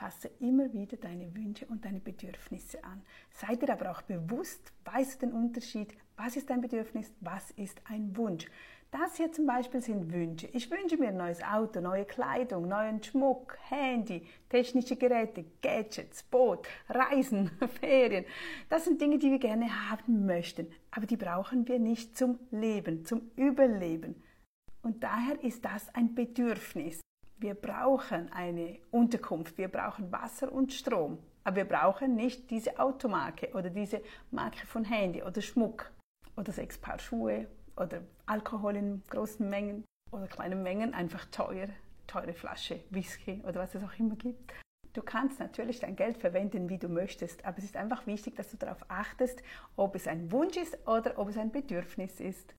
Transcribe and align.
Passe 0.00 0.30
immer 0.40 0.72
wieder 0.72 0.96
deine 0.96 1.34
Wünsche 1.34 1.66
und 1.66 1.84
deine 1.84 2.00
Bedürfnisse 2.00 2.82
an. 2.82 3.02
Sei 3.34 3.54
dir 3.54 3.70
aber 3.70 3.90
auch 3.90 4.00
bewusst, 4.00 4.72
weißt 4.86 5.20
den 5.20 5.34
Unterschied, 5.34 5.92
was 6.16 6.36
ist 6.36 6.50
ein 6.50 6.62
Bedürfnis, 6.62 7.12
was 7.20 7.50
ist 7.50 7.82
ein 7.84 8.16
Wunsch. 8.16 8.46
Das 8.90 9.18
hier 9.18 9.30
zum 9.30 9.44
Beispiel 9.44 9.82
sind 9.82 10.10
Wünsche. 10.10 10.46
Ich 10.54 10.70
wünsche 10.70 10.96
mir 10.96 11.08
ein 11.08 11.18
neues 11.18 11.42
Auto, 11.42 11.82
neue 11.82 12.06
Kleidung, 12.06 12.66
neuen 12.66 13.02
Schmuck, 13.02 13.58
Handy, 13.68 14.26
technische 14.48 14.96
Geräte, 14.96 15.44
Gadgets, 15.60 16.22
Boot, 16.22 16.66
Reisen, 16.88 17.50
Ferien. 17.80 18.24
Das 18.70 18.86
sind 18.86 19.02
Dinge, 19.02 19.18
die 19.18 19.30
wir 19.30 19.38
gerne 19.38 19.90
haben 19.90 20.24
möchten, 20.24 20.68
aber 20.92 21.04
die 21.04 21.18
brauchen 21.18 21.68
wir 21.68 21.78
nicht 21.78 22.16
zum 22.16 22.38
Leben, 22.50 23.04
zum 23.04 23.30
Überleben. 23.36 24.22
Und 24.80 25.04
daher 25.04 25.44
ist 25.44 25.62
das 25.66 25.94
ein 25.94 26.14
Bedürfnis. 26.14 27.02
Wir 27.40 27.54
brauchen 27.54 28.30
eine 28.34 28.76
Unterkunft, 28.90 29.56
wir 29.56 29.68
brauchen 29.68 30.12
Wasser 30.12 30.52
und 30.52 30.74
Strom, 30.74 31.16
aber 31.42 31.56
wir 31.56 31.64
brauchen 31.64 32.14
nicht 32.14 32.50
diese 32.50 32.78
Automarke 32.78 33.54
oder 33.54 33.70
diese 33.70 34.02
Marke 34.30 34.66
von 34.66 34.84
Handy 34.84 35.22
oder 35.22 35.40
Schmuck 35.40 35.90
oder 36.36 36.52
sechs 36.52 36.76
Paar 36.76 36.98
Schuhe 36.98 37.46
oder 37.78 38.02
Alkohol 38.26 38.76
in 38.76 39.02
großen 39.08 39.48
Mengen 39.48 39.86
oder 40.12 40.26
kleinen 40.26 40.62
Mengen, 40.62 40.92
einfach 40.92 41.24
teuer, 41.30 41.68
teure 42.06 42.34
Flasche 42.34 42.84
Whisky 42.90 43.42
oder 43.48 43.60
was 43.60 43.74
es 43.74 43.82
auch 43.82 43.98
immer 43.98 44.16
gibt. 44.16 44.52
Du 44.92 45.00
kannst 45.00 45.40
natürlich 45.40 45.80
dein 45.80 45.96
Geld 45.96 46.18
verwenden, 46.18 46.68
wie 46.68 46.76
du 46.76 46.88
möchtest, 46.90 47.46
aber 47.46 47.56
es 47.56 47.64
ist 47.64 47.76
einfach 47.78 48.06
wichtig, 48.06 48.36
dass 48.36 48.50
du 48.50 48.58
darauf 48.58 48.84
achtest, 48.88 49.42
ob 49.76 49.94
es 49.94 50.06
ein 50.06 50.30
Wunsch 50.30 50.58
ist 50.58 50.76
oder 50.86 51.16
ob 51.16 51.30
es 51.30 51.38
ein 51.38 51.52
Bedürfnis 51.52 52.20
ist. 52.20 52.46